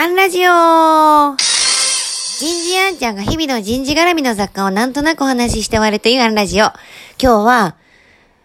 [0.00, 1.38] アンラジオ人
[2.62, 6.66] 事アンちゃんが日々の人事絡みの雑貨をなんとなくお話しして終わるというアンラジオ。
[7.20, 7.76] 今日は、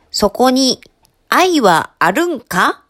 [0.10, 0.82] そこに
[1.30, 2.84] 愛はあるんか？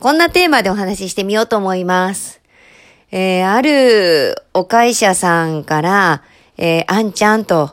[0.00, 2.40] こんなテーマでお話ししてみようと思います。
[3.12, 6.24] えー、あるお会社さんから、
[6.58, 7.70] えー、あんちゃんと、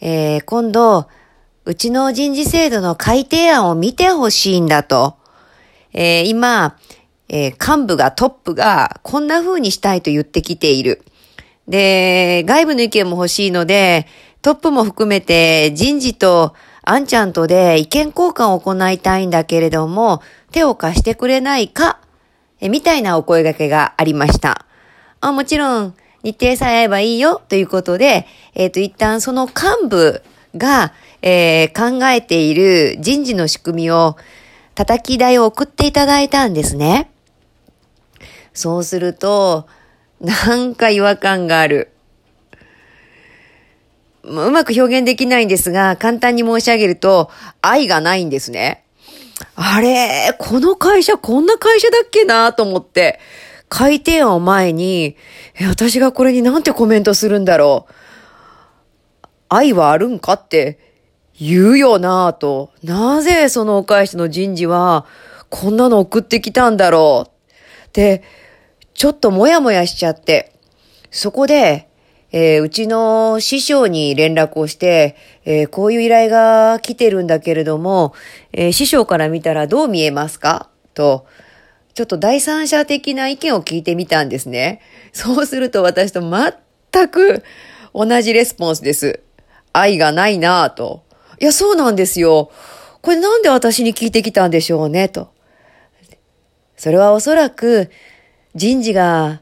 [0.00, 1.08] えー、今度、
[1.66, 5.18] うちの人事制度の改定案を見てほしいんだと。
[5.92, 6.78] えー今、
[7.28, 11.04] えー幹部がトップがこんな風にしたいと言ってきている。
[11.66, 14.06] で、外部の意見も欲しいので、
[14.40, 20.22] トップも含めて人事とあんちゃんとで意見交換を行いたいんだけれども、
[20.52, 22.00] 手を貸してくれないか
[22.60, 24.64] えみたいなお声掛けがありました。
[25.20, 30.22] あもちろん、日程さえ合えばいいよということで、えっ、と、一旦その幹部
[30.56, 30.92] が、
[31.22, 34.16] えー考えている人事の仕組みを
[34.76, 37.10] 叩き台を送っていただいたんですね。
[38.58, 39.68] そうすると、
[40.20, 41.92] なんか違和感がある。
[44.24, 47.30] うまく表現できないんですが、簡単に申し上げると、
[47.62, 48.82] 愛がないんですね。
[49.54, 53.20] あれ、この会社こんな会社だっけなと思って、
[53.68, 55.14] 改定案を前に、
[55.68, 57.92] 私がこれになんてコメントするんだろう。
[59.48, 60.80] 愛はあるんかって
[61.38, 62.72] 言うよなぁと。
[62.82, 65.06] なぜそのお返しの人事は
[65.48, 67.38] こんなの送ってきたんだろう。
[67.92, 68.22] で、
[68.98, 70.52] ちょっともやもやしちゃって、
[71.12, 71.88] そこで、
[72.32, 78.12] えーうちの師匠に連絡をして、えーこういう依頼が来てるんだけれども、
[78.52, 80.68] えー師匠から見たらどう見えますか？
[80.94, 81.26] と、
[81.94, 84.80] ちょっと第三者的な意見を聞いてみたんですね。
[85.12, 87.44] そうすると私と全く
[87.94, 89.20] 同じレスポンスです。
[89.72, 91.04] 愛がないなぁと。
[91.40, 92.50] いや、そうなんですよ。
[93.00, 95.32] これなんで私に聞いてきたんでしょうね、と。
[96.76, 97.90] それはおそらく
[98.54, 99.40] 人事が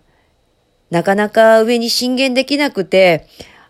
[0.90, 3.26] なかなか上に進言できなくて、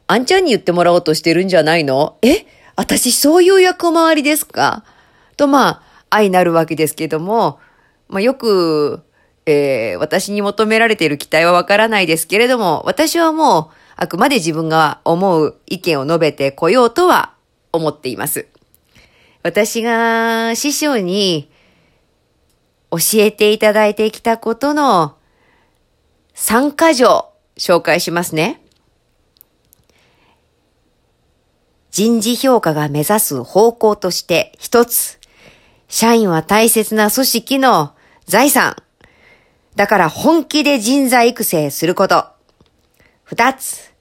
[0.07, 2.19] あんちゃんに言ってもらおうとしてるんじゃないの？
[2.23, 2.47] え？
[2.77, 4.85] 私そういう役回りですか？
[5.37, 7.59] とまあ、愛なるわけですけども、
[8.09, 9.03] まあよく、
[9.47, 17.33] えー私に求められている期待はわからないですけれども、私はもう、あくまで自分が思う意見を述べてこようとは
[17.73, 18.47] 思っています。
[19.43, 21.51] 私が師匠に
[22.91, 25.17] 教えていただいてきたことの
[26.37, 28.61] 3箇条紹介しますね。
[31.91, 35.19] 人事評価が目指す方向として一つ、
[35.89, 37.95] 社員は大切な組織の
[38.27, 38.77] 財産。
[39.77, 42.27] だから本気で人材育成すること。
[43.25, 43.95] 二つ、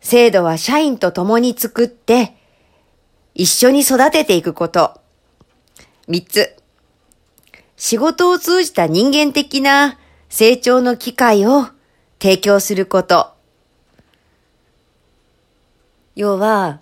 [0.00, 2.36] 制度は社員と共に作って、
[3.34, 5.00] 一緒に育てていくこと。
[6.06, 6.56] 三つ、
[7.76, 9.98] 仕事を通じた人間的な
[10.30, 11.66] 成長の機会を
[12.20, 13.32] 提供すること。
[16.14, 16.80] 要は、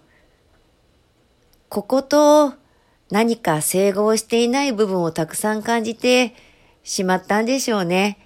[1.70, 2.52] ここと
[3.10, 6.34] 何か整合していない部分をたくさん感じて
[6.82, 8.18] しまったんでしょうね。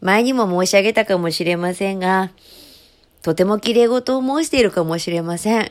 [0.00, 2.32] 前にも申し上げたかもしれませんが、
[3.22, 5.70] とても綺麗事を申しているかもしれません。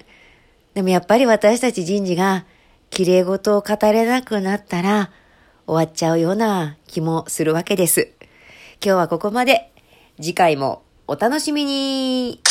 [0.73, 2.45] でもやっぱり私たち人事が
[2.89, 5.11] 綺麗事を語れなくなったら
[5.67, 8.15] 終わっちゃうような気もするわけです。
[8.85, 9.72] 今日はここまで。
[10.18, 12.44] 次回もお楽しみに。